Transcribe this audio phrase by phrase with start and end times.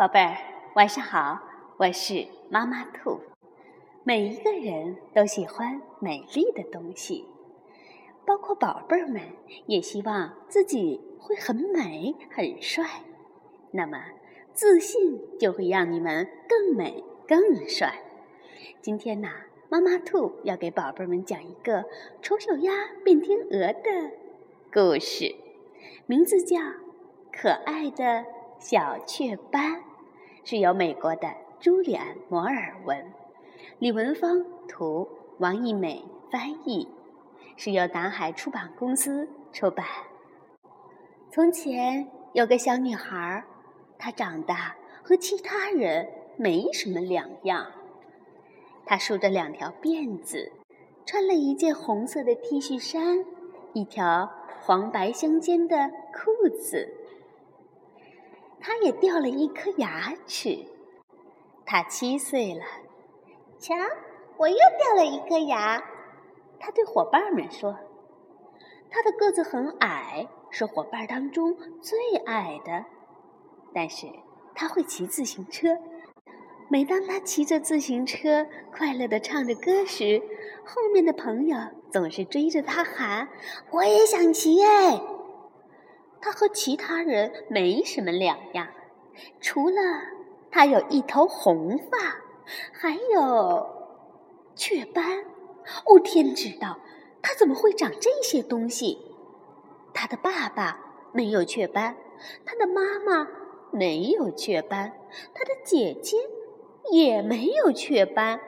[0.00, 0.34] 宝贝儿，
[0.76, 1.38] 晚上好，
[1.76, 3.20] 我是妈妈兔。
[4.02, 7.26] 每一个人都喜欢美丽的东西，
[8.24, 9.20] 包括宝贝儿们
[9.66, 12.82] 也希望自己会很美、很帅。
[13.72, 14.02] 那么，
[14.54, 18.00] 自信就会让你们更美、更帅。
[18.80, 19.28] 今天呢，
[19.68, 21.84] 妈妈兔要给宝贝儿们讲一个
[22.22, 22.72] 丑小鸭
[23.04, 24.12] 变天鹅的
[24.72, 25.36] 故事，
[26.06, 26.56] 名字叫
[27.30, 28.24] 《可爱的
[28.58, 29.72] 小雀斑》，
[30.44, 31.28] 是由美国的
[31.60, 33.12] 朱利安·摩尔文。
[33.78, 36.88] 李文芳图，王艺美翻译，
[37.56, 39.86] 是由南海出版公司出版。
[41.30, 43.44] 从前有个小女孩，
[43.98, 44.54] 她长得
[45.02, 47.66] 和其他人没什么两样。
[48.84, 50.52] 她梳着两条辫子，
[51.06, 53.24] 穿了一件红色的 T 恤衫，
[53.72, 54.28] 一条
[54.60, 56.96] 黄白相间的裤子。
[58.60, 60.66] 他也掉了一颗牙齿。
[61.64, 62.62] 他七岁了。
[63.58, 63.74] 瞧，
[64.36, 65.82] 我又掉了一颗牙。
[66.58, 67.76] 他对伙伴们说
[68.90, 72.84] ：“他的个子很矮，是伙伴当中最矮的。
[73.72, 74.06] 但是
[74.54, 75.78] 他会骑自行车。
[76.68, 80.22] 每当他骑着自行车快乐地唱着歌时，
[80.64, 81.58] 后面的朋友
[81.90, 83.28] 总是追着他喊
[83.72, 85.00] ：‘我也想骑哎！’
[86.20, 88.68] 他和其他人没什么两样，
[89.40, 89.76] 除了
[90.50, 91.98] 他有一头红发。”
[92.72, 93.68] 还有
[94.56, 95.24] 雀斑，
[95.86, 96.80] 哦天知道，
[97.22, 98.98] 他怎么会长这些东西？
[99.94, 100.80] 他的爸爸
[101.12, 101.96] 没有雀斑，
[102.44, 103.28] 他的妈妈
[103.70, 104.92] 没有雀斑，
[105.32, 106.16] 他的姐姐
[106.90, 108.40] 也没有雀斑，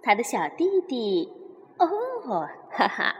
[0.00, 1.32] 他的小弟弟，
[1.78, 1.88] 哦，
[2.70, 3.16] 哈哈，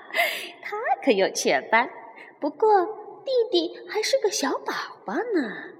[0.62, 1.90] 他可有雀斑，
[2.38, 2.86] 不过
[3.24, 4.72] 弟弟还是个小宝
[5.04, 5.74] 宝呢。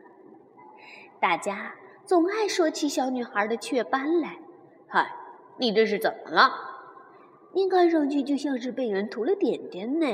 [1.21, 1.75] 大家。
[2.07, 4.37] 总爱说起小女孩的雀斑来。
[4.89, 5.15] 嗨，
[5.59, 6.51] 你这是怎么了？
[7.53, 10.07] 你看上去就像是被人涂了点点呢。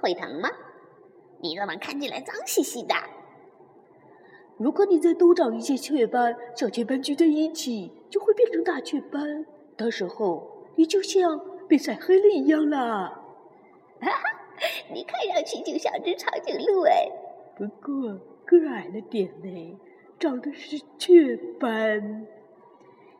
[0.00, 0.50] 会疼吗？
[1.40, 2.96] 你怎么看起来脏兮兮的？
[4.56, 13.22] 如果你再多长一些雀斑，小雀斑聚在一起就会变成大雀斑，到时候你就像被晒黑了一样啦。
[14.00, 14.37] 哈哈，
[14.92, 17.08] 你看上去就像只长颈鹿哎。
[17.56, 19.78] 不过个矮了点呢。
[20.18, 22.26] 长的是雀斑，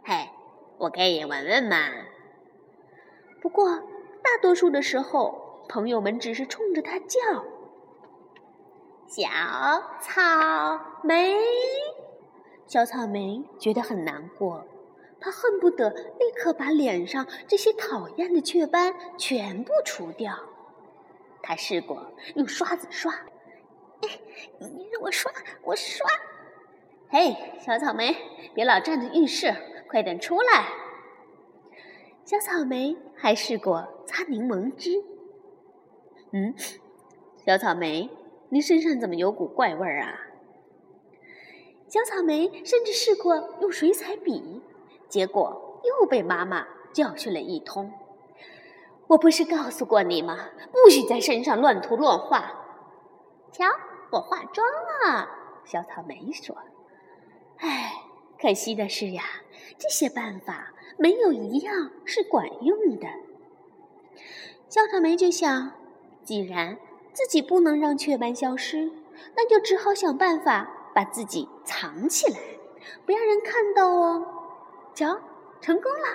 [0.02, 0.28] 嘿，
[0.78, 1.76] 我可以闻闻嘛。
[3.40, 7.44] 不过大多数的时候，朋友们只是冲着它叫
[9.06, 9.28] ：“小
[10.00, 10.20] 草
[11.04, 11.36] 莓。”
[12.66, 14.66] 小草莓觉得很难过，
[15.20, 20.34] 它恨不得立刻把脸上这些讨厌的雀斑全部除掉。
[21.42, 23.12] 他试过用刷子刷，
[24.02, 24.08] 哎，
[24.58, 25.32] 你让我刷，
[25.62, 26.08] 我刷。
[27.10, 28.14] 嘿，小草莓，
[28.54, 29.54] 别老站在浴室，
[29.88, 30.68] 快点出来！
[32.24, 35.02] 小草莓还试过擦柠檬汁。
[36.32, 36.54] 嗯，
[37.46, 38.10] 小草莓，
[38.50, 40.20] 你身上怎么有股怪味儿啊？
[41.88, 44.60] 小草莓甚至试过用水彩笔，
[45.08, 47.90] 结果又被妈妈教训了一通。
[49.08, 50.50] 我不是告诉过你吗？
[50.70, 52.52] 不许在身上乱涂乱画。
[53.50, 53.64] 瞧，
[54.10, 55.28] 我化妆了。
[55.64, 56.56] 小草莓说。
[57.58, 57.92] 唉，
[58.40, 59.24] 可惜的是呀，
[59.78, 63.08] 这些办法没有一样是管用的。
[64.68, 65.72] 小草莓就想，
[66.22, 66.78] 既然
[67.14, 68.92] 自己不能让雀斑消失，
[69.34, 72.38] 那就只好想办法把自己藏起来，
[73.06, 74.26] 不让人看到哦。
[74.94, 75.18] 瞧，
[75.62, 76.06] 成功了！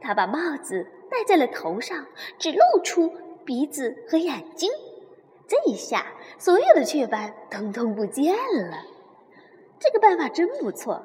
[0.00, 2.06] 他把帽子戴在了头上，
[2.38, 3.12] 只露出
[3.44, 4.70] 鼻子和眼睛。
[5.46, 6.06] 这一下，
[6.38, 8.84] 所有的雀斑通通不见了。
[9.78, 11.02] 这个办法真不错。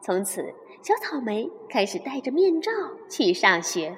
[0.00, 2.72] 从此，小草莓开始戴着面罩
[3.08, 3.96] 去上学。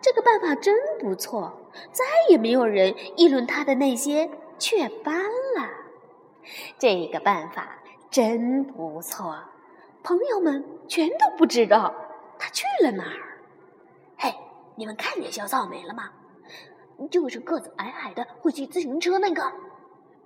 [0.00, 5.68] 这个办法真不错，再也没有人议论他的那些雀斑了。
[6.78, 9.38] 这个办法真不错，
[10.02, 11.94] 朋友们全都不知道
[12.38, 13.31] 他去了哪儿。
[14.82, 16.10] 你们看见小草莓了吗？
[17.08, 19.40] 就是个子矮矮的，会骑自行车那个。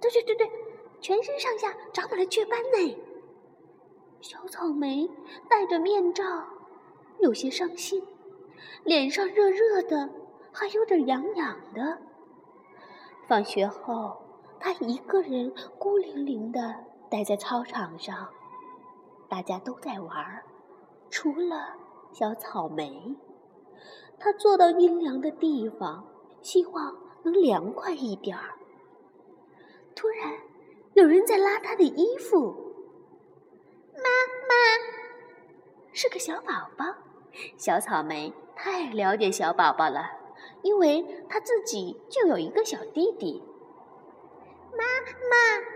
[0.01, 0.51] 对对对对。
[0.99, 2.97] 全身上下长满了雀斑呢。
[4.23, 5.11] 小草莓
[5.47, 6.25] 戴着面罩，
[7.19, 8.03] 有些伤心，
[8.83, 10.09] 脸上热热的，
[10.51, 11.99] 还有点痒痒的。
[13.29, 14.17] 放学后，
[14.59, 16.77] 他一个人孤零零的
[17.11, 18.27] 待在操场上，
[19.29, 20.43] 大家都在玩，
[21.11, 21.75] 除了
[22.15, 23.15] 小草莓。
[24.19, 26.07] 他坐到阴凉的地方，
[26.43, 28.55] 希望能凉快一点儿。
[29.95, 30.33] 突然。
[30.95, 32.75] 有人在拉他的衣服，
[33.97, 34.01] 妈
[34.49, 34.55] 妈
[35.93, 36.87] 是个小宝宝。
[37.59, 40.07] 小草莓太了解小宝宝了，
[40.63, 43.45] 因为他自己就有一个小弟弟。
[44.73, 44.85] 妈
[45.29, 45.67] 妈，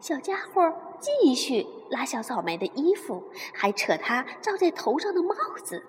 [0.00, 0.60] 小家伙
[0.98, 3.22] 继续拉小草莓的衣服，
[3.54, 5.84] 还扯他罩在头上的帽子。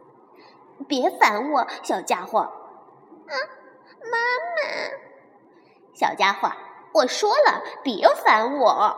[0.88, 2.40] 别烦我，小家伙！
[2.40, 3.34] 啊，
[4.02, 4.18] 妈
[4.56, 4.62] 妈，
[5.94, 6.52] 小家伙，
[6.94, 8.70] 我说了，别烦我！
[8.70, 8.98] 啊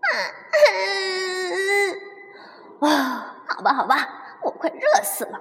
[0.00, 0.08] 啊
[2.80, 2.88] 啊！
[2.88, 4.22] 啊，好吧，好吧。
[4.42, 5.40] 我快热死了！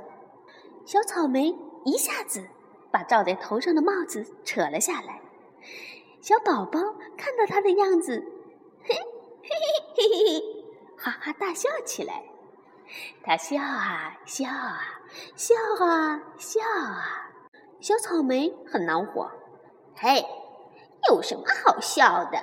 [0.85, 2.47] 小草莓一下子
[2.89, 5.21] 把罩在头上的帽子扯了下来。
[6.21, 6.79] 小宝宝
[7.15, 8.25] 看到他的样子，
[8.83, 9.49] 嘿嘿
[9.95, 10.65] 嘿嘿嘿，
[10.97, 12.23] 哈哈大笑起来。
[13.23, 14.79] 他笑啊笑啊
[15.35, 15.55] 笑
[15.85, 17.31] 啊笑啊。
[17.79, 19.31] 小草莓很恼火
[19.95, 20.25] ：“嘿，
[21.09, 22.37] 有什么好笑的？”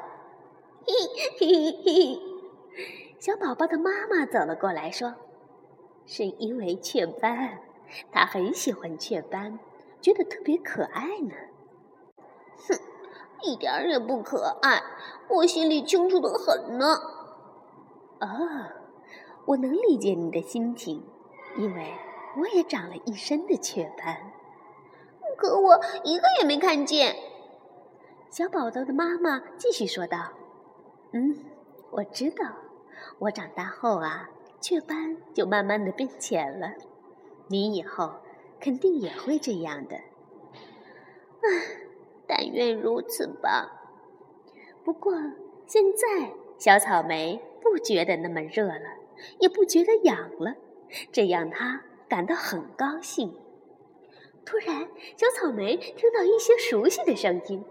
[0.87, 0.93] 嘿
[1.39, 2.21] 嘿嘿。
[3.19, 5.15] 小宝宝的妈妈走了过来，说。
[6.05, 7.61] 是因为雀斑，
[8.11, 9.61] 他很喜欢雀斑，
[10.01, 11.35] 觉得特别可爱呢。
[12.69, 12.77] 哼，
[13.43, 14.83] 一点儿也不可爱，
[15.29, 16.87] 我心里清楚的很呢。
[18.21, 18.29] 哦，
[19.47, 21.03] 我能理解你的心情，
[21.57, 21.93] 因为
[22.39, 24.33] 我也长了一身的雀斑。
[25.37, 27.17] 可我一个也没看见。
[28.31, 30.33] 小宝宝的妈妈继续说道
[31.13, 31.37] ：“嗯，
[31.91, 32.47] 我知道，
[33.19, 34.31] 我长大后啊。”
[34.63, 36.73] 雀斑就慢慢的变浅了，
[37.49, 38.13] 你以后
[38.61, 39.97] 肯定也会这样的。
[39.97, 41.81] 唉，
[42.29, 43.73] 但愿如此吧。
[44.85, 45.15] 不过
[45.67, 49.02] 现在小草莓不觉得那么热了，
[49.41, 50.55] 也不觉得痒了，
[51.11, 53.35] 这让他感到很高兴。
[54.45, 57.65] 突然，小草莓听到一些熟悉的声音：“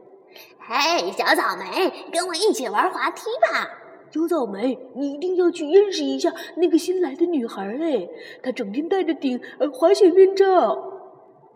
[0.60, 3.70] 嘿，小草莓，跟我一起玩滑梯吧！”
[4.10, 8.10] 小草莓，你一定要去认识一下那个新来的女孩哎！
[8.42, 10.48] 她整天戴着顶呃滑雪面罩。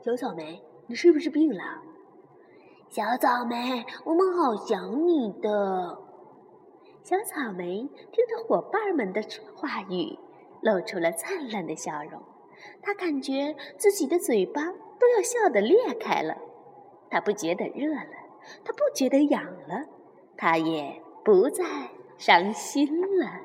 [0.04, 1.62] 小草莓，你是不是病了？
[2.90, 5.98] 小草莓，我们好想你的。
[7.06, 9.22] 小草莓听着伙伴们的
[9.54, 10.18] 话语，
[10.62, 12.20] 露出了灿烂的笑容。
[12.82, 14.64] 他感觉自己的嘴巴
[14.98, 16.36] 都要笑得裂开了。
[17.12, 18.10] 他不觉得热了，
[18.64, 19.86] 他不觉得痒了，
[20.36, 21.64] 他也不再。
[22.18, 23.42] 伤心了，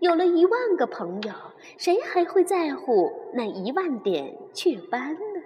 [0.00, 1.32] 有了一万个朋友，
[1.78, 5.40] 谁还会在乎那一万点雀斑呢？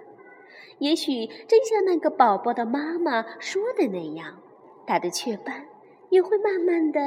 [0.79, 4.41] 也许真像那个宝宝的妈妈说的那样，
[4.87, 5.67] 他的雀斑
[6.09, 6.99] 也会慢慢的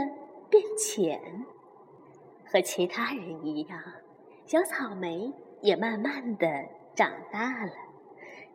[0.49, 1.44] 变浅，
[2.46, 3.81] 和其他人一样，
[4.46, 6.46] 小草莓也慢慢的
[6.94, 7.72] 长大了。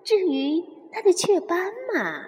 [0.03, 2.25] 至于他的雀斑嘛，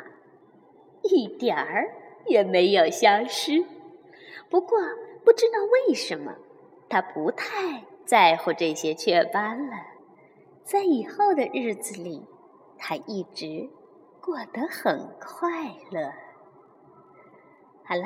[1.04, 1.94] 一点儿
[2.26, 3.64] 也没有消失。
[4.50, 4.80] 不过，
[5.24, 6.36] 不知道为什么，
[6.90, 9.78] 他不太在乎这些雀斑了。
[10.64, 12.26] 在以后的日子里，
[12.78, 13.70] 他一直
[14.22, 15.50] 过得很快
[15.92, 16.12] 乐。
[17.90, 18.04] 好了，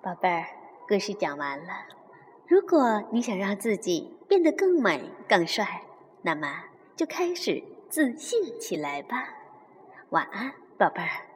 [0.00, 0.46] 宝贝儿，
[0.88, 1.84] 故事讲完了。
[2.46, 5.82] 如果你想让自己变得更美、更帅，
[6.22, 6.64] 那么
[6.96, 9.28] 就开始自信起来吧。
[10.08, 11.27] 晚安，宝贝儿。